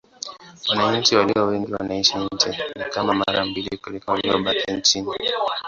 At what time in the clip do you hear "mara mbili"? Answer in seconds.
3.13-3.77